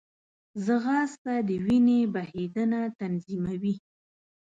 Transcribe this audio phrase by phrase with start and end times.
[0.65, 3.75] ځغاسته د وینې بهېدنه تنظیموي